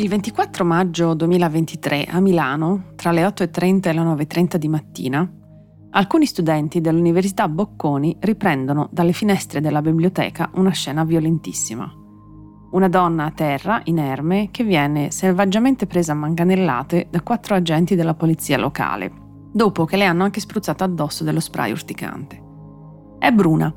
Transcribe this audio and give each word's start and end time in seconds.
Il 0.00 0.08
24 0.08 0.64
maggio 0.64 1.12
2023 1.12 2.06
a 2.06 2.20
Milano, 2.20 2.92
tra 2.96 3.10
le 3.10 3.22
8.30 3.22 3.88
e 3.88 3.92
le 3.92 4.00
9.30 4.00 4.56
di 4.56 4.66
mattina, 4.66 5.30
alcuni 5.90 6.24
studenti 6.24 6.80
dell'Università 6.80 7.48
Bocconi 7.48 8.16
riprendono 8.20 8.88
dalle 8.90 9.12
finestre 9.12 9.60
della 9.60 9.82
biblioteca 9.82 10.48
una 10.54 10.70
scena 10.70 11.04
violentissima. 11.04 11.92
Una 12.70 12.88
donna 12.88 13.26
a 13.26 13.30
terra, 13.30 13.82
inerme, 13.84 14.48
che 14.50 14.64
viene 14.64 15.10
selvaggiamente 15.10 15.86
presa 15.86 16.12
a 16.12 16.14
manganellate 16.14 17.08
da 17.10 17.20
quattro 17.20 17.54
agenti 17.54 17.94
della 17.94 18.14
polizia 18.14 18.56
locale, 18.56 19.12
dopo 19.52 19.84
che 19.84 19.98
le 19.98 20.06
hanno 20.06 20.24
anche 20.24 20.40
spruzzato 20.40 20.82
addosso 20.82 21.24
dello 21.24 21.40
spray 21.40 21.72
urticante. 21.72 22.42
È 23.18 23.30
Bruna, 23.32 23.70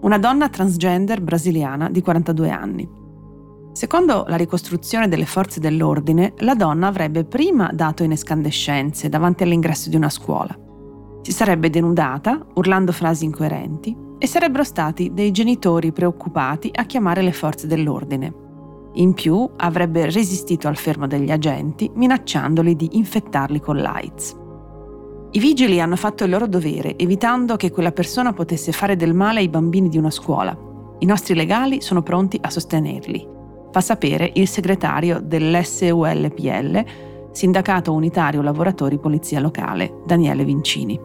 una 0.00 0.18
donna 0.18 0.48
transgender 0.48 1.20
brasiliana 1.20 1.88
di 1.88 2.02
42 2.02 2.50
anni 2.50 3.00
Secondo 3.72 4.26
la 4.28 4.36
ricostruzione 4.36 5.08
delle 5.08 5.24
forze 5.24 5.58
dell'ordine, 5.58 6.34
la 6.38 6.54
donna 6.54 6.88
avrebbe 6.88 7.24
prima 7.24 7.70
dato 7.72 8.02
in 8.02 8.12
escandescenze 8.12 9.08
davanti 9.08 9.44
all'ingresso 9.44 9.88
di 9.88 9.96
una 9.96 10.10
scuola. 10.10 10.54
Si 11.22 11.32
sarebbe 11.32 11.70
denudata, 11.70 12.44
urlando 12.54 12.92
frasi 12.92 13.24
incoerenti, 13.24 13.96
e 14.18 14.26
sarebbero 14.26 14.62
stati 14.62 15.12
dei 15.14 15.30
genitori 15.30 15.90
preoccupati 15.90 16.70
a 16.72 16.84
chiamare 16.84 17.22
le 17.22 17.32
forze 17.32 17.66
dell'ordine. 17.66 18.34
In 18.94 19.14
più 19.14 19.48
avrebbe 19.56 20.10
resistito 20.10 20.68
al 20.68 20.76
fermo 20.76 21.06
degli 21.06 21.30
agenti, 21.30 21.90
minacciandoli 21.94 22.76
di 22.76 22.90
infettarli 22.98 23.58
con 23.58 23.78
l'AIDS. 23.78 24.36
I 25.30 25.38
vigili 25.38 25.80
hanno 25.80 25.96
fatto 25.96 26.24
il 26.24 26.30
loro 26.30 26.46
dovere, 26.46 26.98
evitando 26.98 27.56
che 27.56 27.70
quella 27.70 27.92
persona 27.92 28.34
potesse 28.34 28.70
fare 28.70 28.96
del 28.96 29.14
male 29.14 29.40
ai 29.40 29.48
bambini 29.48 29.88
di 29.88 29.96
una 29.96 30.10
scuola. 30.10 30.54
I 30.98 31.06
nostri 31.06 31.34
legali 31.34 31.80
sono 31.80 32.02
pronti 32.02 32.38
a 32.40 32.50
sostenerli 32.50 33.40
fa 33.72 33.80
sapere 33.80 34.30
il 34.34 34.46
segretario 34.46 35.18
dell'SULPL, 35.20 36.84
Sindacato 37.32 37.92
Unitario 37.92 38.42
Lavoratori 38.42 38.98
Polizia 38.98 39.40
Locale, 39.40 40.02
Daniele 40.04 40.44
Vincini. 40.44 41.00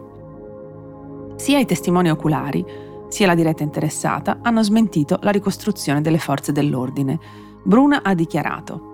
Sia 1.36 1.58
i 1.58 1.64
testimoni 1.64 2.10
oculari, 2.10 2.64
sia 3.08 3.26
la 3.26 3.34
diretta 3.34 3.62
interessata 3.62 4.40
hanno 4.42 4.62
smentito 4.62 5.18
la 5.22 5.30
ricostruzione 5.30 6.02
delle 6.02 6.18
forze 6.18 6.52
dell'ordine. 6.52 7.18
Bruna 7.64 8.02
ha 8.02 8.14
dichiarato 8.14 8.88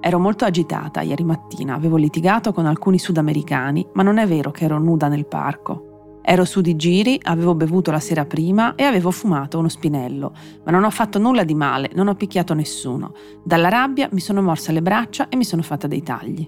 Ero 0.00 0.18
molto 0.20 0.44
agitata 0.44 1.00
ieri 1.02 1.24
mattina, 1.24 1.74
avevo 1.74 1.96
litigato 1.96 2.52
con 2.52 2.66
alcuni 2.66 2.98
sudamericani, 2.98 3.88
ma 3.94 4.04
non 4.04 4.18
è 4.18 4.26
vero 4.26 4.52
che 4.52 4.64
ero 4.64 4.78
nuda 4.78 5.08
nel 5.08 5.26
parco. 5.26 5.87
Ero 6.30 6.44
su 6.44 6.60
di 6.60 6.76
giri, 6.76 7.18
avevo 7.22 7.54
bevuto 7.54 7.90
la 7.90 8.00
sera 8.00 8.26
prima 8.26 8.74
e 8.74 8.82
avevo 8.82 9.10
fumato 9.10 9.58
uno 9.58 9.70
spinello, 9.70 10.34
ma 10.62 10.70
non 10.70 10.84
ho 10.84 10.90
fatto 10.90 11.18
nulla 11.18 11.42
di 11.42 11.54
male, 11.54 11.88
non 11.94 12.06
ho 12.06 12.14
picchiato 12.16 12.52
nessuno. 12.52 13.14
Dalla 13.42 13.70
rabbia 13.70 14.10
mi 14.12 14.20
sono 14.20 14.42
morsa 14.42 14.70
le 14.70 14.82
braccia 14.82 15.30
e 15.30 15.36
mi 15.36 15.44
sono 15.44 15.62
fatta 15.62 15.86
dei 15.86 16.02
tagli. 16.02 16.46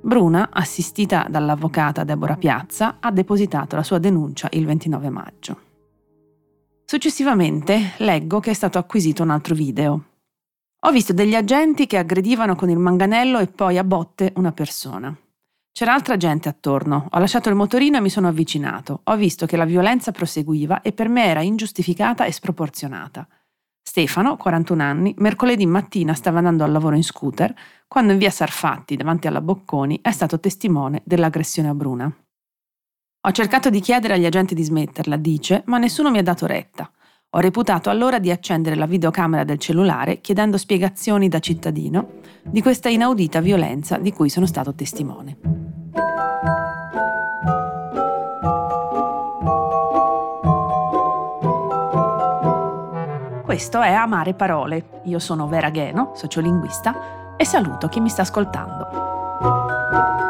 Bruna, 0.00 0.48
assistita 0.50 1.26
dall'avvocata 1.28 2.02
Deborah 2.02 2.38
Piazza, 2.38 2.96
ha 2.98 3.10
depositato 3.12 3.76
la 3.76 3.82
sua 3.82 3.98
denuncia 3.98 4.48
il 4.52 4.64
29 4.64 5.10
maggio. 5.10 5.60
Successivamente 6.86 7.92
leggo 7.98 8.40
che 8.40 8.52
è 8.52 8.54
stato 8.54 8.78
acquisito 8.78 9.22
un 9.22 9.28
altro 9.28 9.54
video. 9.54 10.04
Ho 10.80 10.90
visto 10.90 11.12
degli 11.12 11.34
agenti 11.34 11.86
che 11.86 11.98
aggredivano 11.98 12.54
con 12.54 12.70
il 12.70 12.78
manganello 12.78 13.38
e 13.38 13.48
poi 13.48 13.76
a 13.76 13.84
botte 13.84 14.32
una 14.36 14.52
persona. 14.52 15.14
C'era 15.72 15.94
altra 15.94 16.16
gente 16.16 16.48
attorno. 16.48 17.08
Ho 17.10 17.18
lasciato 17.18 17.48
il 17.48 17.54
motorino 17.54 17.96
e 17.96 18.00
mi 18.00 18.10
sono 18.10 18.28
avvicinato. 18.28 19.00
Ho 19.04 19.16
visto 19.16 19.46
che 19.46 19.56
la 19.56 19.64
violenza 19.64 20.12
proseguiva 20.12 20.82
e 20.82 20.92
per 20.92 21.08
me 21.08 21.24
era 21.24 21.40
ingiustificata 21.40 22.24
e 22.24 22.32
sproporzionata. 22.32 23.26
Stefano, 23.82 24.36
41 24.36 24.82
anni, 24.82 25.14
mercoledì 25.18 25.66
mattina 25.66 26.14
stava 26.14 26.38
andando 26.38 26.64
al 26.64 26.70
lavoro 26.70 26.96
in 26.96 27.02
scooter 27.02 27.52
quando 27.88 28.12
in 28.12 28.18
via 28.18 28.30
Sarfatti, 28.30 28.94
davanti 28.94 29.26
alla 29.26 29.40
Bocconi, 29.40 30.00
è 30.02 30.12
stato 30.12 30.38
testimone 30.38 31.02
dell'aggressione 31.04 31.68
a 31.68 31.74
Bruna. 31.74 32.14
Ho 33.22 33.32
cercato 33.32 33.68
di 33.68 33.80
chiedere 33.80 34.14
agli 34.14 34.26
agenti 34.26 34.54
di 34.54 34.62
smetterla, 34.62 35.16
dice, 35.16 35.62
ma 35.66 35.78
nessuno 35.78 36.10
mi 36.10 36.18
ha 36.18 36.22
dato 36.22 36.46
retta. 36.46 36.90
Ho 37.32 37.38
reputato 37.38 37.90
allora 37.90 38.18
di 38.18 38.32
accendere 38.32 38.74
la 38.74 38.86
videocamera 38.86 39.44
del 39.44 39.60
cellulare 39.60 40.20
chiedendo 40.20 40.58
spiegazioni 40.58 41.28
da 41.28 41.38
cittadino 41.38 42.14
di 42.42 42.60
questa 42.60 42.88
inaudita 42.88 43.40
violenza 43.40 43.98
di 43.98 44.12
cui 44.12 44.28
sono 44.28 44.46
stato 44.46 44.74
testimone. 44.74 45.36
Questo 53.44 53.80
è 53.80 53.92
Amare 53.92 54.34
Parole. 54.34 55.02
Io 55.04 55.20
sono 55.20 55.46
Vera 55.46 55.70
Gheno, 55.70 56.10
sociolinguista, 56.16 57.36
e 57.36 57.44
saluto 57.44 57.86
chi 57.86 58.00
mi 58.00 58.08
sta 58.08 58.22
ascoltando. 58.22 60.29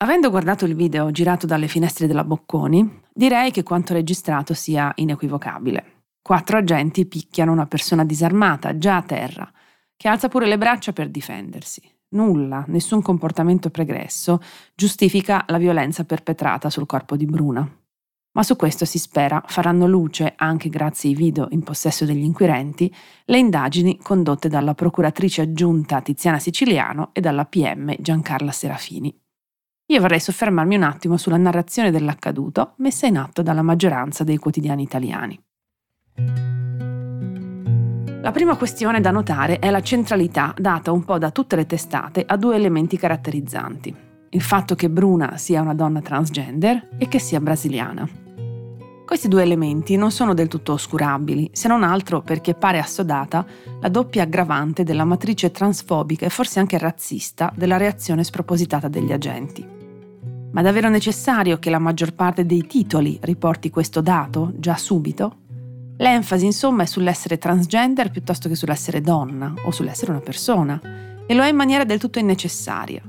Avendo 0.00 0.30
guardato 0.30 0.64
il 0.64 0.76
video 0.76 1.10
girato 1.10 1.44
dalle 1.44 1.66
finestre 1.66 2.06
della 2.06 2.22
Bocconi, 2.22 3.00
direi 3.12 3.50
che 3.50 3.64
quanto 3.64 3.94
registrato 3.94 4.54
sia 4.54 4.92
inequivocabile. 4.94 6.04
Quattro 6.22 6.56
agenti 6.56 7.04
picchiano 7.04 7.50
una 7.50 7.66
persona 7.66 8.04
disarmata, 8.04 8.78
già 8.78 8.98
a 8.98 9.02
terra, 9.02 9.52
che 9.96 10.06
alza 10.06 10.28
pure 10.28 10.46
le 10.46 10.56
braccia 10.56 10.92
per 10.92 11.08
difendersi. 11.08 11.82
Nulla, 12.10 12.62
nessun 12.68 13.02
comportamento 13.02 13.70
pregresso 13.70 14.40
giustifica 14.72 15.44
la 15.48 15.58
violenza 15.58 16.04
perpetrata 16.04 16.70
sul 16.70 16.86
corpo 16.86 17.16
di 17.16 17.26
Bruna. 17.26 17.68
Ma 18.34 18.42
su 18.44 18.54
questo 18.54 18.84
si 18.84 19.00
spera 19.00 19.42
faranno 19.48 19.88
luce, 19.88 20.34
anche 20.36 20.68
grazie 20.68 21.08
ai 21.08 21.16
video 21.16 21.48
in 21.50 21.64
possesso 21.64 22.04
degli 22.04 22.22
inquirenti, 22.22 22.94
le 23.24 23.38
indagini 23.38 23.98
condotte 23.98 24.48
dalla 24.48 24.74
procuratrice 24.74 25.42
aggiunta 25.42 26.00
Tiziana 26.02 26.38
Siciliano 26.38 27.10
e 27.12 27.20
dalla 27.20 27.46
PM 27.46 27.96
Giancarla 27.98 28.52
Serafini. 28.52 29.12
Io 29.90 30.00
vorrei 30.02 30.20
soffermarmi 30.20 30.76
un 30.76 30.82
attimo 30.82 31.16
sulla 31.16 31.38
narrazione 31.38 31.90
dell'accaduto 31.90 32.74
messa 32.76 33.06
in 33.06 33.16
atto 33.16 33.40
dalla 33.40 33.62
maggioranza 33.62 34.22
dei 34.22 34.36
quotidiani 34.36 34.82
italiani. 34.82 35.40
La 38.20 38.30
prima 38.30 38.56
questione 38.56 39.00
da 39.00 39.10
notare 39.10 39.58
è 39.58 39.70
la 39.70 39.80
centralità 39.80 40.52
data 40.58 40.92
un 40.92 41.04
po' 41.04 41.16
da 41.16 41.30
tutte 41.30 41.56
le 41.56 41.64
testate 41.64 42.22
a 42.26 42.36
due 42.36 42.56
elementi 42.56 42.98
caratterizzanti. 42.98 43.94
Il 44.28 44.42
fatto 44.42 44.74
che 44.74 44.90
Bruna 44.90 45.38
sia 45.38 45.62
una 45.62 45.72
donna 45.72 46.02
transgender 46.02 46.88
e 46.98 47.08
che 47.08 47.18
sia 47.18 47.40
brasiliana. 47.40 48.06
Questi 49.06 49.28
due 49.28 49.40
elementi 49.40 49.96
non 49.96 50.10
sono 50.10 50.34
del 50.34 50.48
tutto 50.48 50.74
oscurabili, 50.74 51.48
se 51.54 51.66
non 51.66 51.82
altro 51.82 52.20
perché 52.20 52.52
pare 52.52 52.78
assodata 52.78 53.42
la 53.80 53.88
doppia 53.88 54.24
aggravante 54.24 54.84
della 54.84 55.06
matrice 55.06 55.50
transfobica 55.50 56.26
e 56.26 56.30
forse 56.30 56.58
anche 56.58 56.76
razzista 56.76 57.50
della 57.56 57.78
reazione 57.78 58.22
spropositata 58.22 58.88
degli 58.88 59.12
agenti. 59.12 59.76
Ma 60.50 60.62
davvero 60.62 60.88
necessario 60.88 61.58
che 61.58 61.70
la 61.70 61.78
maggior 61.78 62.14
parte 62.14 62.46
dei 62.46 62.66
titoli 62.66 63.18
riporti 63.22 63.70
questo 63.70 64.00
dato 64.00 64.52
già 64.56 64.76
subito? 64.76 65.36
L'enfasi 65.98 66.46
insomma 66.46 66.84
è 66.84 66.86
sull'essere 66.86 67.38
transgender 67.38 68.10
piuttosto 68.10 68.48
che 68.48 68.54
sull'essere 68.54 69.00
donna 69.00 69.52
o 69.64 69.70
sull'essere 69.70 70.12
una 70.12 70.20
persona 70.20 70.80
e 71.26 71.34
lo 71.34 71.42
è 71.42 71.48
in 71.48 71.56
maniera 71.56 71.84
del 71.84 71.98
tutto 71.98 72.18
innecessaria, 72.18 73.02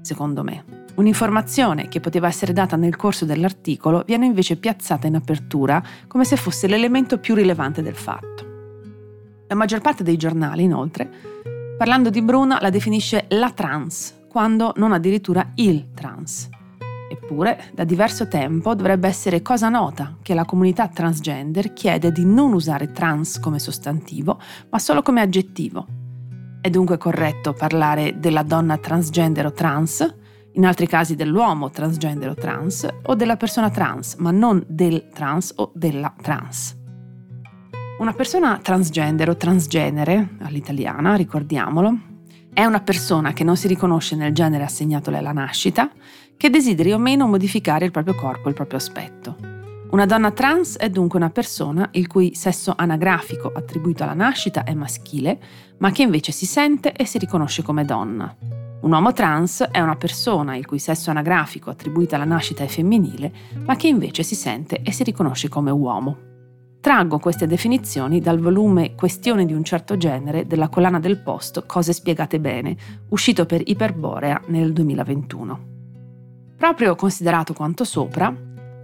secondo 0.00 0.42
me. 0.42 0.64
Un'informazione 0.94 1.88
che 1.88 2.00
poteva 2.00 2.28
essere 2.28 2.52
data 2.52 2.76
nel 2.76 2.96
corso 2.96 3.24
dell'articolo 3.24 4.02
viene 4.06 4.26
invece 4.26 4.56
piazzata 4.56 5.06
in 5.06 5.16
apertura 5.16 5.82
come 6.06 6.24
se 6.24 6.36
fosse 6.36 6.66
l'elemento 6.66 7.18
più 7.18 7.34
rilevante 7.34 7.82
del 7.82 7.96
fatto. 7.96 8.48
La 9.48 9.54
maggior 9.54 9.80
parte 9.80 10.02
dei 10.02 10.16
giornali, 10.16 10.62
inoltre, 10.62 11.10
parlando 11.76 12.08
di 12.10 12.22
Bruna, 12.22 12.58
la 12.60 12.70
definisce 12.70 13.26
la 13.30 13.50
trans, 13.50 14.20
quando 14.28 14.72
non 14.76 14.92
addirittura 14.92 15.52
il 15.56 15.88
trans. 15.94 16.48
Eppure, 17.12 17.70
da 17.74 17.82
diverso 17.82 18.28
tempo 18.28 18.76
dovrebbe 18.76 19.08
essere 19.08 19.42
cosa 19.42 19.68
nota 19.68 20.18
che 20.22 20.32
la 20.32 20.44
comunità 20.44 20.86
transgender 20.86 21.72
chiede 21.72 22.12
di 22.12 22.24
non 22.24 22.52
usare 22.52 22.92
trans 22.92 23.40
come 23.40 23.58
sostantivo, 23.58 24.38
ma 24.70 24.78
solo 24.78 25.02
come 25.02 25.20
aggettivo. 25.20 25.86
È 26.60 26.70
dunque 26.70 26.98
corretto 26.98 27.52
parlare 27.52 28.20
della 28.20 28.44
donna 28.44 28.78
transgender 28.78 29.46
o 29.46 29.52
trans, 29.52 30.18
in 30.52 30.64
altri 30.64 30.86
casi 30.86 31.16
dell'uomo 31.16 31.70
transgender 31.70 32.28
o 32.28 32.34
trans, 32.34 32.86
o 33.02 33.16
della 33.16 33.36
persona 33.36 33.70
trans, 33.70 34.14
ma 34.14 34.30
non 34.30 34.64
del 34.68 35.08
trans 35.12 35.52
o 35.56 35.72
della 35.74 36.14
trans. 36.22 36.78
Una 37.98 38.12
persona 38.12 38.60
transgender 38.62 39.30
o 39.30 39.36
transgenere, 39.36 40.36
all'italiana, 40.42 41.16
ricordiamolo, 41.16 42.09
è 42.52 42.64
una 42.64 42.80
persona 42.80 43.32
che 43.32 43.44
non 43.44 43.56
si 43.56 43.68
riconosce 43.68 44.16
nel 44.16 44.32
genere 44.32 44.64
assegnatole 44.64 45.18
alla 45.18 45.32
nascita, 45.32 45.90
che 46.36 46.50
desideri 46.50 46.92
o 46.92 46.98
meno 46.98 47.26
modificare 47.26 47.84
il 47.84 47.90
proprio 47.90 48.14
corpo 48.14 48.46
e 48.46 48.48
il 48.50 48.54
proprio 48.54 48.78
aspetto. 48.78 49.36
Una 49.90 50.06
donna 50.06 50.30
trans 50.30 50.76
è 50.76 50.88
dunque 50.88 51.18
una 51.18 51.30
persona 51.30 51.88
il 51.92 52.06
cui 52.06 52.34
sesso 52.34 52.72
anagrafico 52.76 53.50
attribuito 53.52 54.04
alla 54.04 54.14
nascita 54.14 54.64
è 54.64 54.72
maschile, 54.72 55.38
ma 55.78 55.90
che 55.90 56.02
invece 56.02 56.32
si 56.32 56.46
sente 56.46 56.92
e 56.92 57.04
si 57.06 57.18
riconosce 57.18 57.62
come 57.62 57.84
donna. 57.84 58.34
Un 58.82 58.92
uomo 58.92 59.12
trans 59.12 59.62
è 59.70 59.80
una 59.80 59.96
persona 59.96 60.56
il 60.56 60.64
cui 60.64 60.78
sesso 60.78 61.10
anagrafico 61.10 61.70
attribuito 61.70 62.14
alla 62.14 62.24
nascita 62.24 62.62
è 62.62 62.68
femminile, 62.68 63.32
ma 63.64 63.76
che 63.76 63.88
invece 63.88 64.22
si 64.22 64.34
sente 64.34 64.80
e 64.82 64.92
si 64.92 65.02
riconosce 65.02 65.48
come 65.48 65.70
uomo. 65.70 66.29
Traggo 66.80 67.18
queste 67.18 67.46
definizioni 67.46 68.20
dal 68.20 68.38
volume 68.38 68.94
Questioni 68.94 69.44
di 69.44 69.52
un 69.52 69.62
certo 69.62 69.98
genere 69.98 70.46
della 70.46 70.70
collana 70.70 70.98
del 70.98 71.18
post 71.18 71.66
Cose 71.66 71.92
spiegate 71.92 72.40
bene, 72.40 72.74
uscito 73.08 73.44
per 73.44 73.60
Iperborea 73.62 74.40
nel 74.46 74.72
2021. 74.72 75.60
Proprio 76.56 76.94
considerato 76.94 77.52
quanto 77.52 77.84
sopra, 77.84 78.34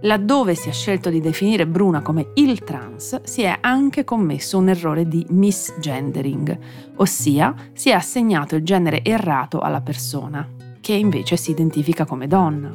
laddove 0.01 0.53
si 0.53 0.69
è 0.69 0.71
scelto 0.71 1.09
di 1.09 1.19
definire 1.19 1.65
Bruna 1.65 2.03
come 2.03 2.33
il 2.35 2.63
trans, 2.63 3.23
si 3.23 3.41
è 3.41 3.57
anche 3.61 4.03
commesso 4.03 4.59
un 4.59 4.69
errore 4.69 5.07
di 5.07 5.25
misgendering, 5.29 6.55
ossia 6.97 7.55
si 7.73 7.89
è 7.89 7.93
assegnato 7.93 8.55
il 8.55 8.63
genere 8.63 9.03
errato 9.03 9.59
alla 9.59 9.81
persona, 9.81 10.47
che 10.81 10.93
invece 10.93 11.35
si 11.35 11.49
identifica 11.49 12.05
come 12.05 12.27
donna. 12.27 12.71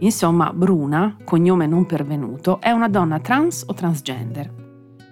Insomma, 0.00 0.52
Bruna, 0.52 1.16
cognome 1.24 1.66
non 1.66 1.86
pervenuto, 1.86 2.60
è 2.60 2.70
una 2.70 2.88
donna 2.88 3.18
trans 3.18 3.64
o 3.66 3.72
transgender, 3.72 4.57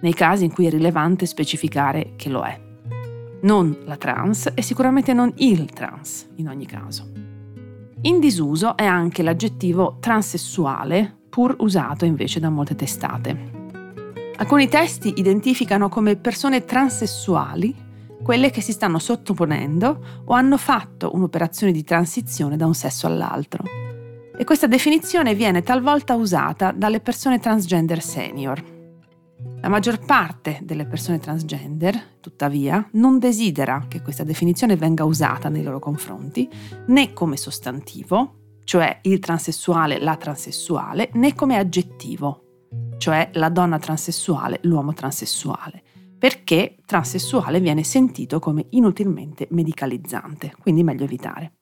nei 0.01 0.13
casi 0.13 0.45
in 0.45 0.51
cui 0.51 0.65
è 0.65 0.69
rilevante 0.69 1.25
specificare 1.25 2.13
che 2.15 2.29
lo 2.29 2.43
è. 2.43 2.59
Non 3.41 3.77
la 3.85 3.97
trans 3.97 4.51
e 4.53 4.61
sicuramente 4.61 5.13
non 5.13 5.31
il 5.37 5.69
trans, 5.71 6.27
in 6.35 6.47
ogni 6.47 6.65
caso. 6.65 7.09
In 8.01 8.19
disuso 8.19 8.75
è 8.75 8.85
anche 8.85 9.23
l'aggettivo 9.23 9.97
transessuale, 9.99 11.15
pur 11.29 11.55
usato 11.59 12.05
invece 12.05 12.39
da 12.39 12.49
molte 12.49 12.75
testate. 12.75 13.55
Alcuni 14.37 14.67
testi 14.67 15.13
identificano 15.17 15.89
come 15.89 16.15
persone 16.15 16.63
transessuali 16.63 17.85
quelle 18.23 18.49
che 18.49 18.61
si 18.61 18.71
stanno 18.71 18.99
sottoponendo 18.99 20.23
o 20.25 20.33
hanno 20.33 20.57
fatto 20.57 21.11
un'operazione 21.13 21.71
di 21.71 21.83
transizione 21.83 22.57
da 22.57 22.65
un 22.65 22.75
sesso 22.75 23.07
all'altro 23.07 23.63
e 24.37 24.43
questa 24.43 24.67
definizione 24.67 25.33
viene 25.33 25.63
talvolta 25.63 26.13
usata 26.13 26.71
dalle 26.71 26.99
persone 26.99 27.39
transgender 27.39 28.01
senior. 28.01 28.76
La 29.59 29.69
maggior 29.69 29.99
parte 30.05 30.59
delle 30.61 30.85
persone 30.85 31.19
transgender, 31.19 32.17
tuttavia, 32.19 32.87
non 32.93 33.17
desidera 33.17 33.85
che 33.87 34.01
questa 34.01 34.23
definizione 34.23 34.75
venga 34.75 35.03
usata 35.03 35.49
nei 35.49 35.63
loro 35.63 35.79
confronti 35.79 36.47
né 36.87 37.11
come 37.11 37.37
sostantivo, 37.37 38.59
cioè 38.63 38.99
il 39.01 39.19
transessuale, 39.19 39.99
la 39.99 40.15
transessuale, 40.15 41.09
né 41.13 41.33
come 41.33 41.57
aggettivo, 41.57 42.67
cioè 42.97 43.31
la 43.33 43.49
donna 43.49 43.79
transessuale, 43.79 44.59
l'uomo 44.61 44.93
transessuale, 44.93 45.81
perché 46.17 46.77
transessuale 46.85 47.59
viene 47.59 47.83
sentito 47.83 48.39
come 48.39 48.67
inutilmente 48.69 49.47
medicalizzante, 49.49 50.53
quindi 50.61 50.83
meglio 50.83 51.03
evitare. 51.03 51.53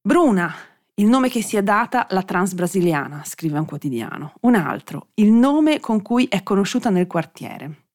Bruna 0.00 0.54
il 0.96 1.06
nome 1.06 1.30
che 1.30 1.42
si 1.42 1.56
è 1.56 1.62
data 1.62 2.06
la 2.10 2.22
trans 2.22 2.52
brasiliana, 2.52 3.22
scrive 3.24 3.58
un 3.58 3.64
quotidiano. 3.64 4.34
Un 4.42 4.54
altro, 4.54 5.08
il 5.14 5.32
nome 5.32 5.80
con 5.80 6.02
cui 6.02 6.26
è 6.28 6.42
conosciuta 6.42 6.90
nel 6.90 7.06
quartiere. 7.06 7.86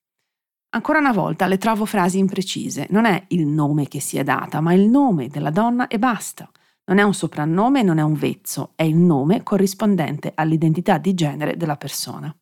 Ancora 0.69 0.99
una 0.99 1.13
volta 1.13 1.47
le 1.47 1.57
trovo 1.57 1.85
frasi 1.85 2.17
imprecise. 2.17 2.87
Non 2.89 3.05
è 3.05 3.25
il 3.29 3.45
nome 3.45 3.87
che 3.87 3.99
si 3.99 4.17
è 4.17 4.23
data, 4.23 4.61
ma 4.61 4.73
il 4.73 4.87
nome 4.87 5.27
della 5.27 5.51
donna 5.51 5.87
e 5.87 5.99
basta. 5.99 6.49
Non 6.85 6.97
è 6.97 7.03
un 7.03 7.13
soprannome, 7.13 7.83
non 7.83 7.99
è 7.99 8.01
un 8.01 8.13
vezzo, 8.13 8.71
è 8.75 8.83
il 8.83 8.95
nome 8.95 9.43
corrispondente 9.43 10.31
all'identità 10.33 10.97
di 10.97 11.13
genere 11.13 11.55
della 11.55 11.77
persona. 11.77 12.35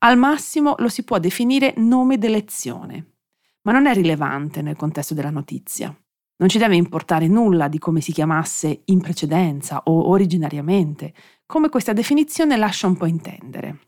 Al 0.00 0.18
massimo 0.18 0.74
lo 0.78 0.88
si 0.88 1.02
può 1.02 1.18
definire 1.18 1.74
nome 1.78 2.18
d'elezione, 2.18 3.14
ma 3.62 3.72
non 3.72 3.86
è 3.86 3.94
rilevante 3.94 4.60
nel 4.62 4.76
contesto 4.76 5.14
della 5.14 5.30
notizia. 5.30 5.96
Non 6.36 6.48
ci 6.48 6.58
deve 6.58 6.74
importare 6.74 7.28
nulla 7.28 7.68
di 7.68 7.78
come 7.78 8.00
si 8.00 8.12
chiamasse 8.12 8.82
in 8.86 9.00
precedenza 9.00 9.82
o 9.84 10.08
originariamente, 10.08 11.14
come 11.46 11.68
questa 11.68 11.92
definizione 11.92 12.56
lascia 12.56 12.88
un 12.88 12.96
po' 12.96 13.06
intendere. 13.06 13.78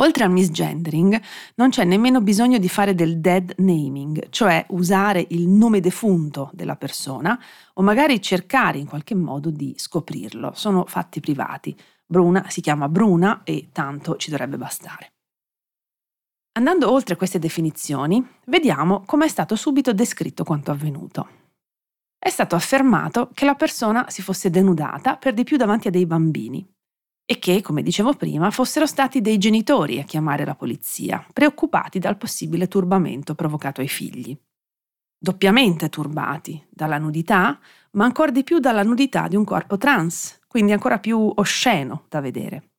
Oltre 0.00 0.24
al 0.24 0.30
misgendering, 0.30 1.20
non 1.56 1.70
c'è 1.70 1.84
nemmeno 1.84 2.20
bisogno 2.20 2.58
di 2.58 2.68
fare 2.68 2.94
del 2.94 3.18
dead 3.20 3.54
naming, 3.58 4.28
cioè 4.30 4.64
usare 4.70 5.26
il 5.30 5.46
nome 5.48 5.80
defunto 5.80 6.50
della 6.52 6.76
persona 6.76 7.38
o 7.74 7.82
magari 7.82 8.20
cercare 8.20 8.78
in 8.78 8.86
qualche 8.86 9.14
modo 9.14 9.50
di 9.50 9.74
scoprirlo. 9.76 10.52
Sono 10.54 10.84
fatti 10.86 11.20
privati. 11.20 11.76
Bruna 12.06 12.48
si 12.48 12.60
chiama 12.60 12.88
Bruna 12.88 13.42
e 13.44 13.68
tanto 13.72 14.16
ci 14.16 14.30
dovrebbe 14.30 14.56
bastare. 14.56 15.12
Andando 16.52 16.90
oltre 16.90 17.16
queste 17.16 17.38
definizioni, 17.38 18.26
vediamo 18.46 19.02
come 19.06 19.26
è 19.26 19.28
stato 19.28 19.54
subito 19.54 19.92
descritto 19.92 20.44
quanto 20.44 20.70
avvenuto 20.70 21.39
è 22.22 22.28
stato 22.28 22.54
affermato 22.54 23.30
che 23.32 23.46
la 23.46 23.54
persona 23.54 24.10
si 24.10 24.20
fosse 24.20 24.50
denudata 24.50 25.16
per 25.16 25.32
di 25.32 25.42
più 25.42 25.56
davanti 25.56 25.88
a 25.88 25.90
dei 25.90 26.04
bambini 26.04 26.70
e 27.24 27.38
che, 27.38 27.62
come 27.62 27.82
dicevo 27.82 28.12
prima, 28.12 28.50
fossero 28.50 28.84
stati 28.84 29.22
dei 29.22 29.38
genitori 29.38 29.98
a 29.98 30.04
chiamare 30.04 30.44
la 30.44 30.54
polizia, 30.54 31.24
preoccupati 31.32 31.98
dal 31.98 32.18
possibile 32.18 32.68
turbamento 32.68 33.34
provocato 33.34 33.80
ai 33.80 33.88
figli. 33.88 34.38
Doppiamente 35.18 35.88
turbati 35.88 36.62
dalla 36.68 36.98
nudità, 36.98 37.58
ma 37.92 38.04
ancora 38.04 38.30
di 38.30 38.44
più 38.44 38.58
dalla 38.58 38.82
nudità 38.82 39.26
di 39.26 39.36
un 39.36 39.44
corpo 39.44 39.78
trans, 39.78 40.40
quindi 40.46 40.72
ancora 40.72 40.98
più 40.98 41.32
osceno 41.36 42.04
da 42.08 42.20
vedere. 42.20 42.72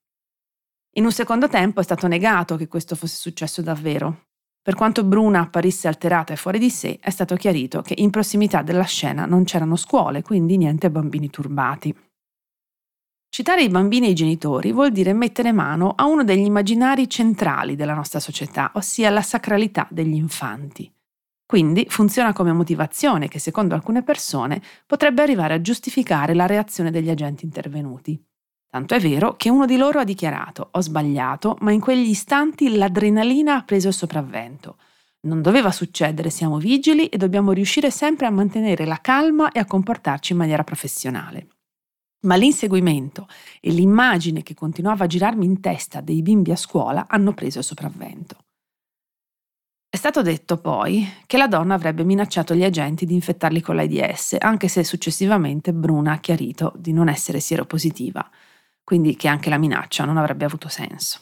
In 0.98 1.06
un 1.06 1.12
secondo 1.12 1.48
tempo 1.48 1.80
è 1.80 1.84
stato 1.84 2.06
negato 2.08 2.58
che 2.58 2.68
questo 2.68 2.96
fosse 2.96 3.16
successo 3.16 3.64
davvero, 3.64 4.26
per 4.64 4.76
quanto 4.76 5.04
Bruna 5.04 5.42
apparisse 5.42 5.88
alterata 5.88 6.34
e 6.34 6.36
fuori 6.36 6.60
di 6.60 6.70
sé, 6.70 7.00
è 7.02 7.10
stato 7.10 7.36
chiarito 7.36 7.82
che 7.82 7.96
in 7.98 8.12
prossimità 8.12 8.62
della 8.62 8.84
scena 8.84 9.26
non 9.26 9.44
c'erano 9.44 9.76
scuole, 9.76 10.22
quindi 10.22 10.58
niente 10.58 10.92
bambini 10.92 11.32
turbati. 11.32 11.96
Citare 13.28 13.64
i 13.64 13.70
bambini 13.70 14.08
e 14.08 14.10
i 14.12 14.16
genitori 14.16 14.72
vuol 14.72 14.92
dire 14.92 15.14
mettere 15.14 15.52
mano 15.52 15.94
a 15.96 16.06
uno 16.06 16.24
degli 16.24 16.46
immaginari 16.46 17.10
centrali 17.10 17.76
della 17.76 17.94
nostra 17.94 18.20
società, 18.20 18.72
ossia 18.76 19.10
la 19.10 19.22
sacralità 19.22 19.88
degli 19.90 20.16
infanti. 20.16 20.94
Quindi 21.44 21.86
funziona 21.90 22.32
come 22.32 22.54
motivazione 22.54 23.28
che 23.28 23.40
secondo 23.40 23.74
alcune 23.74 24.04
persone 24.04 24.62
potrebbe 24.86 25.22
arrivare 25.22 25.54
a 25.56 25.62
giustificare 25.62 26.34
la 26.34 26.46
reazione 26.46 26.92
degli 26.92 27.10
agenti 27.10 27.46
intervenuti. 27.46 28.22
Tanto 28.72 28.96
è 28.96 29.02
vero 29.02 29.36
che 29.36 29.50
uno 29.50 29.66
di 29.66 29.76
loro 29.76 30.00
ha 30.00 30.06
dichiarato 30.06 30.70
ho 30.72 30.80
sbagliato, 30.80 31.58
ma 31.60 31.74
in 31.74 31.82
quegli 31.82 32.08
istanti 32.08 32.74
l'adrenalina 32.78 33.58
ha 33.58 33.64
preso 33.64 33.90
il 33.90 33.94
sopravvento. 33.94 34.78
Non 35.28 35.42
doveva 35.42 35.74
succedere, 35.74 36.30
siamo 36.30 36.58
vigili 36.58 37.08
e 37.08 37.18
dobbiamo 37.18 37.52
riuscire 37.52 37.92
sempre 37.92 38.28
a 38.28 38.32
mantenere 38.32 38.86
la 38.86 39.02
calma 39.02 39.52
e 39.52 39.60
a 39.60 39.66
comportarci 39.66 40.32
in 40.32 40.38
maniera 40.38 40.64
professionale. 40.64 41.48
Ma 42.22 42.38
l'inseguimento 42.38 43.28
e 43.60 43.72
l'immagine 43.72 44.42
che 44.42 44.54
continuava 44.54 45.04
a 45.04 45.08
girarmi 45.08 45.44
in 45.44 45.60
testa 45.60 46.00
dei 46.00 46.22
bimbi 46.22 46.52
a 46.52 46.56
scuola 46.56 47.08
hanno 47.10 47.34
preso 47.34 47.60
il 47.60 47.66
sopravvento. 47.66 48.38
È 49.90 49.98
stato 49.98 50.22
detto 50.22 50.62
poi 50.62 51.06
che 51.26 51.36
la 51.36 51.50
donna 51.50 51.74
avrebbe 51.74 52.06
minacciato 52.06 52.56
gli 52.56 52.64
agenti 52.64 53.06
di 53.06 53.16
infettarli 53.16 53.60
con 53.60 53.76
l'AIDS, 53.76 54.38
anche 54.40 54.70
se 54.70 54.86
successivamente 54.86 55.74
Bruna 55.74 56.14
ha 56.14 56.20
chiarito 56.20 56.72
di 56.78 56.94
non 56.94 57.10
essere 57.10 57.42
sieropositiva 57.42 58.26
quindi 58.92 59.16
che 59.16 59.30
anche 59.30 59.50
la 59.50 59.58
minaccia 59.58 60.04
non 60.04 60.18
avrebbe 60.18 60.44
avuto 60.44 60.68
senso. 60.68 61.22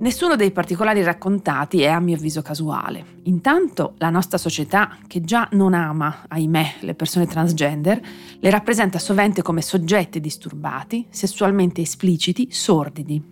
Nessuno 0.00 0.34
dei 0.34 0.50
particolari 0.50 1.04
raccontati 1.04 1.82
è 1.82 1.86
a 1.86 2.00
mio 2.00 2.16
avviso 2.16 2.42
casuale. 2.42 3.20
Intanto 3.26 3.94
la 3.98 4.10
nostra 4.10 4.38
società, 4.38 4.98
che 5.06 5.20
già 5.20 5.46
non 5.52 5.72
ama, 5.72 6.24
ahimè, 6.26 6.78
le 6.80 6.96
persone 6.96 7.28
transgender, 7.28 8.00
le 8.40 8.50
rappresenta 8.50 8.98
sovente 8.98 9.40
come 9.40 9.62
soggetti 9.62 10.18
disturbati, 10.18 11.06
sessualmente 11.10 11.82
espliciti, 11.82 12.48
sordidi. 12.50 13.22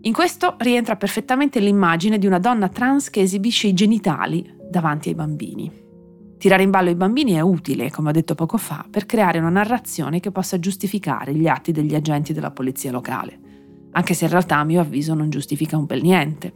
In 0.00 0.12
questo 0.12 0.56
rientra 0.58 0.96
perfettamente 0.96 1.60
l'immagine 1.60 2.18
di 2.18 2.26
una 2.26 2.40
donna 2.40 2.68
trans 2.68 3.10
che 3.10 3.20
esibisce 3.20 3.68
i 3.68 3.74
genitali 3.74 4.56
davanti 4.68 5.10
ai 5.10 5.14
bambini. 5.14 5.83
Tirare 6.44 6.62
in 6.62 6.68
ballo 6.68 6.90
i 6.90 6.94
bambini 6.94 7.32
è 7.32 7.40
utile, 7.40 7.90
come 7.90 8.10
ho 8.10 8.12
detto 8.12 8.34
poco 8.34 8.58
fa, 8.58 8.84
per 8.90 9.06
creare 9.06 9.38
una 9.38 9.48
narrazione 9.48 10.20
che 10.20 10.30
possa 10.30 10.58
giustificare 10.58 11.34
gli 11.34 11.46
atti 11.46 11.72
degli 11.72 11.94
agenti 11.94 12.34
della 12.34 12.50
polizia 12.50 12.92
locale, 12.92 13.40
anche 13.92 14.12
se 14.12 14.26
in 14.26 14.30
realtà 14.30 14.58
a 14.58 14.64
mio 14.64 14.82
avviso 14.82 15.14
non 15.14 15.30
giustifica 15.30 15.78
un 15.78 15.86
bel 15.86 16.02
niente. 16.02 16.52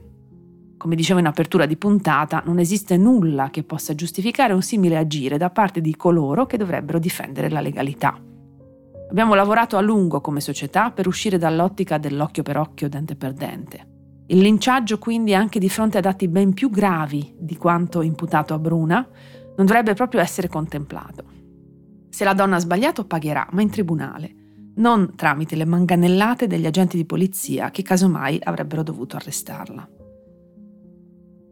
Come 0.76 0.94
dicevo 0.94 1.20
in 1.20 1.24
apertura 1.24 1.64
di 1.64 1.78
puntata, 1.78 2.42
non 2.44 2.58
esiste 2.58 2.98
nulla 2.98 3.48
che 3.48 3.62
possa 3.62 3.94
giustificare 3.94 4.52
un 4.52 4.60
simile 4.60 4.98
agire 4.98 5.38
da 5.38 5.48
parte 5.48 5.80
di 5.80 5.96
coloro 5.96 6.44
che 6.44 6.58
dovrebbero 6.58 6.98
difendere 6.98 7.48
la 7.48 7.62
legalità. 7.62 8.14
Abbiamo 9.08 9.32
lavorato 9.32 9.78
a 9.78 9.80
lungo 9.80 10.20
come 10.20 10.42
società 10.42 10.90
per 10.90 11.06
uscire 11.06 11.38
dall'ottica 11.38 11.96
dell'occhio 11.96 12.42
per 12.42 12.58
occhio, 12.58 12.90
dente 12.90 13.16
per 13.16 13.32
dente. 13.32 13.86
Il 14.26 14.40
linciaggio 14.40 14.98
quindi 14.98 15.34
anche 15.34 15.58
di 15.58 15.70
fronte 15.70 15.96
ad 15.96 16.04
atti 16.04 16.28
ben 16.28 16.52
più 16.52 16.68
gravi 16.68 17.34
di 17.38 17.56
quanto 17.56 18.02
imputato 18.02 18.52
a 18.52 18.58
Bruna 18.58 19.08
non 19.58 19.66
dovrebbe 19.66 19.94
proprio 19.94 20.20
essere 20.20 20.48
contemplato. 20.48 21.36
Se 22.08 22.24
la 22.24 22.32
donna 22.32 22.56
ha 22.56 22.60
sbagliato 22.60 23.04
pagherà, 23.04 23.46
ma 23.52 23.60
in 23.60 23.70
tribunale, 23.70 24.34
non 24.76 25.14
tramite 25.14 25.54
le 25.54 25.66
manganellate 25.66 26.46
degli 26.46 26.66
agenti 26.66 26.96
di 26.96 27.04
polizia 27.04 27.70
che 27.70 27.82
casomai 27.82 28.40
avrebbero 28.42 28.82
dovuto 28.82 29.16
arrestarla. 29.16 29.88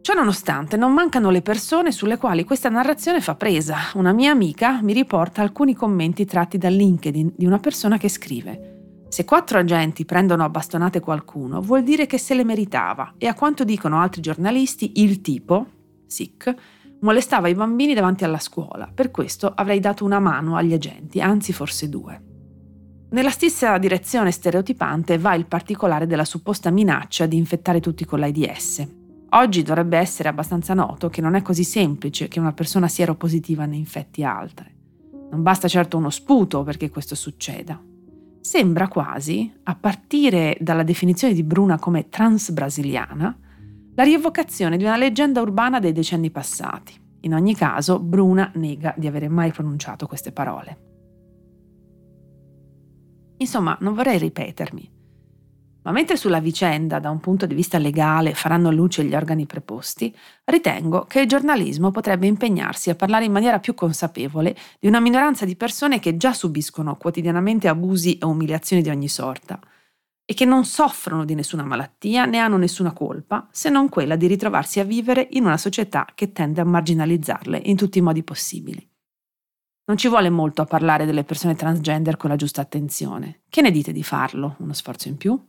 Ciononostante 0.01 0.77
non 0.77 0.93
mancano 0.93 1.29
le 1.29 1.41
persone 1.41 1.91
sulle 1.91 2.17
quali 2.17 2.45
questa 2.45 2.69
narrazione 2.69 3.21
fa 3.21 3.35
presa. 3.35 3.75
Una 3.95 4.13
mia 4.13 4.31
amica 4.31 4.81
mi 4.81 4.93
riporta 4.93 5.41
alcuni 5.41 5.75
commenti 5.75 6.25
tratti 6.25 6.57
dal 6.57 6.73
LinkedIn 6.73 7.33
di 7.35 7.45
una 7.45 7.59
persona 7.59 7.97
che 7.97 8.07
scrive 8.07 8.75
se 9.09 9.23
quattro 9.23 9.57
agenti 9.57 10.05
prendono 10.05 10.43
a 10.43 10.49
bastonate 10.49 10.99
qualcuno, 10.99 11.61
vuol 11.61 11.81
dire 11.81 12.05
che 12.05 12.17
se 12.17 12.35
le 12.35 12.43
meritava 12.43 13.13
e 13.17 13.27
a 13.27 13.33
quanto 13.33 13.63
dicono 13.63 13.99
altri 13.99 14.21
giornalisti, 14.21 15.01
il 15.01 15.21
tipo, 15.21 15.65
Sick, 16.05 16.53
molestava 17.01 17.47
i 17.47 17.55
bambini 17.55 17.93
davanti 17.93 18.23
alla 18.23 18.39
scuola. 18.39 18.89
Per 18.93 19.11
questo 19.11 19.51
avrei 19.53 19.79
dato 19.79 20.05
una 20.05 20.19
mano 20.19 20.55
agli 20.55 20.73
agenti, 20.73 21.21
anzi 21.21 21.53
forse 21.53 21.89
due. 21.89 22.21
Nella 23.09 23.29
stessa 23.29 23.77
direzione 23.77 24.31
stereotipante 24.31 25.17
va 25.17 25.33
il 25.33 25.45
particolare 25.45 26.07
della 26.07 26.25
supposta 26.25 26.69
minaccia 26.69 27.25
di 27.25 27.37
infettare 27.37 27.79
tutti 27.79 28.03
con 28.03 28.19
l'AIDS. 28.19 28.87
Oggi 29.29 29.63
dovrebbe 29.63 29.97
essere 29.97 30.29
abbastanza 30.29 30.73
noto 30.73 31.09
che 31.09 31.21
non 31.21 31.35
è 31.35 31.41
così 31.41 31.63
semplice 31.63 32.27
che 32.27 32.39
una 32.39 32.53
persona 32.53 32.87
sieropositiva 32.87 33.65
ne 33.65 33.75
infetti 33.75 34.23
altre. 34.23 34.75
Non 35.29 35.41
basta 35.41 35.67
certo 35.67 35.97
uno 35.97 36.09
sputo 36.09 36.63
perché 36.63 36.89
questo 36.89 37.15
succeda. 37.15 37.81
Sembra 38.39 38.87
quasi, 38.87 39.51
a 39.63 39.75
partire 39.75 40.57
dalla 40.59 40.83
definizione 40.83 41.33
di 41.33 41.43
Bruna 41.43 41.77
come 41.77 42.07
transbrasiliana, 42.07 43.37
la 43.97 44.03
rievocazione 44.03 44.77
di 44.77 44.83
una 44.83 44.95
leggenda 44.95 45.41
urbana 45.41 45.79
dei 45.79 45.91
decenni 45.91 46.29
passati. 46.29 46.93
In 47.21 47.33
ogni 47.33 47.55
caso, 47.55 47.99
Bruna 47.99 48.51
nega 48.53 48.93
di 48.95 49.07
avere 49.07 49.27
mai 49.27 49.51
pronunciato 49.51 50.05
queste 50.05 50.31
parole. 50.31 50.77
Insomma, 53.37 53.75
non 53.81 53.95
vorrei 53.95 54.19
ripetermi, 54.19 54.91
ma 55.81 55.91
mentre 55.91 56.15
sulla 56.15 56.39
vicenda, 56.39 56.99
da 56.99 57.09
un 57.09 57.19
punto 57.19 57.47
di 57.47 57.55
vista 57.55 57.79
legale, 57.79 58.35
faranno 58.35 58.69
luce 58.69 59.03
gli 59.03 59.15
organi 59.15 59.47
preposti, 59.47 60.15
ritengo 60.45 61.05
che 61.05 61.21
il 61.21 61.27
giornalismo 61.27 61.89
potrebbe 61.89 62.27
impegnarsi 62.27 62.91
a 62.91 62.95
parlare 62.95 63.25
in 63.25 63.31
maniera 63.31 63.57
più 63.57 63.73
consapevole 63.73 64.55
di 64.79 64.87
una 64.87 64.99
minoranza 64.99 65.43
di 65.43 65.55
persone 65.55 65.97
che 65.97 66.17
già 66.17 66.33
subiscono 66.33 66.97
quotidianamente 66.97 67.67
abusi 67.67 68.19
e 68.19 68.25
umiliazioni 68.25 68.83
di 68.83 68.89
ogni 68.89 69.07
sorta 69.07 69.59
e 70.29 70.33
che 70.33 70.43
non 70.43 70.65
soffrono 70.65 71.23
di 71.23 71.35
nessuna 71.35 71.63
malattia 71.63 72.25
né 72.25 72.37
hanno 72.37 72.57
nessuna 72.57 72.91
colpa 72.91 73.47
se 73.49 73.69
non 73.69 73.87
quella 73.87 74.17
di 74.17 74.27
ritrovarsi 74.27 74.81
a 74.81 74.83
vivere 74.83 75.25
in 75.31 75.45
una 75.45 75.55
società 75.55 76.05
che 76.13 76.33
tende 76.33 76.59
a 76.59 76.65
marginalizzarle 76.65 77.61
in 77.63 77.77
tutti 77.77 77.99
i 77.99 78.01
modi 78.01 78.23
possibili. 78.23 78.85
Non 79.85 79.95
ci 79.95 80.09
vuole 80.09 80.29
molto 80.29 80.61
a 80.61 80.65
parlare 80.65 81.05
delle 81.05 81.23
persone 81.23 81.55
transgender 81.55 82.17
con 82.17 82.29
la 82.29 82.35
giusta 82.35 82.59
attenzione. 82.59 83.43
Che 83.47 83.61
ne 83.61 83.71
dite 83.71 83.93
di 83.93 84.03
farlo? 84.03 84.57
Uno 84.59 84.73
sforzo 84.73 85.07
in 85.07 85.15
più? 85.15 85.41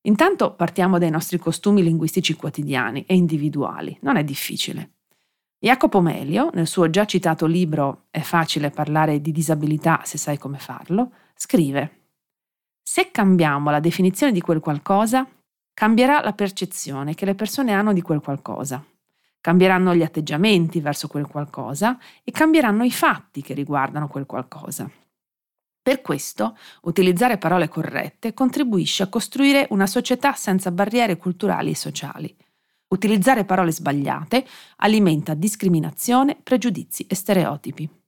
Intanto 0.00 0.54
partiamo 0.54 0.98
dai 0.98 1.10
nostri 1.10 1.38
costumi 1.38 1.84
linguistici 1.84 2.34
quotidiani 2.34 3.04
e 3.06 3.14
individuali, 3.14 3.96
non 4.02 4.16
è 4.16 4.24
difficile. 4.24 4.94
Jacopo 5.60 6.00
Melio, 6.00 6.50
nel 6.54 6.66
suo 6.66 6.90
già 6.90 7.04
citato 7.04 7.46
libro 7.46 8.06
È 8.10 8.18
facile 8.18 8.70
parlare 8.70 9.20
di 9.20 9.30
disabilità 9.30 10.00
se 10.02 10.18
sai 10.18 10.38
come 10.38 10.58
farlo, 10.58 11.12
scrive 11.36 12.03
Se 12.86 13.10
cambiamo 13.10 13.70
la 13.70 13.80
definizione 13.80 14.30
di 14.30 14.42
quel 14.42 14.60
qualcosa, 14.60 15.26
cambierà 15.72 16.20
la 16.20 16.34
percezione 16.34 17.14
che 17.14 17.24
le 17.24 17.34
persone 17.34 17.72
hanno 17.72 17.94
di 17.94 18.02
quel 18.02 18.20
qualcosa. 18.20 18.84
Cambieranno 19.40 19.94
gli 19.94 20.02
atteggiamenti 20.02 20.80
verso 20.80 21.08
quel 21.08 21.26
qualcosa 21.26 21.98
e 22.22 22.30
cambieranno 22.30 22.84
i 22.84 22.90
fatti 22.90 23.40
che 23.40 23.54
riguardano 23.54 24.06
quel 24.06 24.26
qualcosa. 24.26 24.88
Per 25.82 26.02
questo, 26.02 26.58
utilizzare 26.82 27.38
parole 27.38 27.68
corrette 27.68 28.34
contribuisce 28.34 29.02
a 29.02 29.08
costruire 29.08 29.66
una 29.70 29.86
società 29.86 30.34
senza 30.34 30.70
barriere 30.70 31.16
culturali 31.16 31.70
e 31.70 31.76
sociali. 31.76 32.36
Utilizzare 32.88 33.46
parole 33.46 33.72
sbagliate 33.72 34.46
alimenta 34.76 35.32
discriminazione, 35.32 36.36
pregiudizi 36.42 37.06
e 37.06 37.14
stereotipi. 37.14 38.03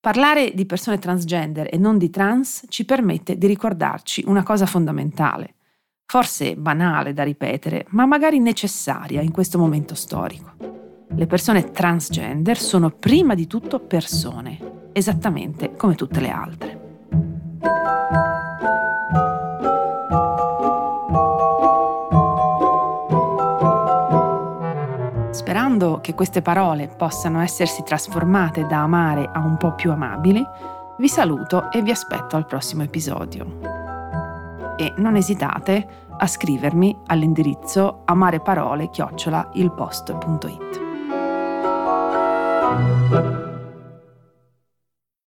Parlare 0.00 0.52
di 0.54 0.64
persone 0.64 0.98
transgender 0.98 1.68
e 1.70 1.76
non 1.76 1.98
di 1.98 2.08
trans 2.08 2.64
ci 2.70 2.86
permette 2.86 3.36
di 3.36 3.46
ricordarci 3.46 4.24
una 4.26 4.42
cosa 4.42 4.64
fondamentale, 4.64 5.56
forse 6.06 6.56
banale 6.56 7.12
da 7.12 7.22
ripetere, 7.22 7.84
ma 7.90 8.06
magari 8.06 8.38
necessaria 8.38 9.20
in 9.20 9.30
questo 9.30 9.58
momento 9.58 9.94
storico. 9.94 10.54
Le 11.06 11.26
persone 11.26 11.70
transgender 11.70 12.56
sono 12.56 12.88
prima 12.88 13.34
di 13.34 13.46
tutto 13.46 13.78
persone, 13.78 14.88
esattamente 14.92 15.76
come 15.76 15.96
tutte 15.96 16.20
le 16.20 16.30
altre. 16.30 16.79
Sperando 25.50 25.98
che 26.00 26.14
queste 26.14 26.42
parole 26.42 26.86
possano 26.86 27.40
essersi 27.40 27.82
trasformate 27.82 28.66
da 28.66 28.82
amare 28.82 29.28
a 29.32 29.40
un 29.40 29.56
po' 29.56 29.74
più 29.74 29.90
amabili, 29.90 30.46
vi 30.96 31.08
saluto 31.08 31.72
e 31.72 31.82
vi 31.82 31.90
aspetto 31.90 32.36
al 32.36 32.46
prossimo 32.46 32.84
episodio. 32.84 33.58
E 34.76 34.94
non 34.98 35.16
esitate 35.16 36.06
a 36.16 36.28
scrivermi 36.28 36.96
all'indirizzo 37.06 38.02
amareparole-ilpost.it. 38.04 40.79